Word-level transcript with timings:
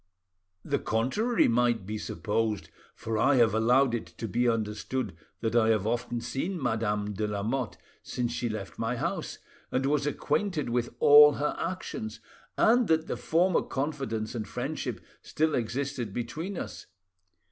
The 0.65 0.79
contrary 0.79 1.47
might 1.47 1.85
be 1.85 1.99
supposed; 1.99 2.69
for 2.95 3.19
I 3.19 3.35
have 3.35 3.53
allowed 3.53 3.93
it 3.93 4.07
to 4.07 4.27
be 4.27 4.49
understood 4.49 5.15
that 5.41 5.55
I 5.55 5.69
have 5.69 5.85
often 5.85 6.21
seen 6.21 6.59
Madame 6.59 7.13
de 7.13 7.27
Lamotte 7.27 7.77
since 8.01 8.31
she 8.31 8.49
left 8.49 8.79
my 8.79 8.95
house, 8.95 9.37
and 9.71 9.85
was 9.85 10.07
acquainted 10.07 10.71
with 10.71 10.89
all 10.99 11.33
her 11.33 11.55
actions, 11.59 12.19
and 12.57 12.87
that 12.87 13.05
the 13.05 13.15
former 13.15 13.61
confidence 13.61 14.33
and 14.33 14.47
friendship 14.47 15.01
still 15.21 15.53
existed 15.53 16.13
between 16.15 16.57
us. 16.57 16.87